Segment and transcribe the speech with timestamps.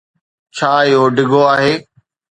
[0.55, 1.73] ڇا اھو ڊگھو آھي؟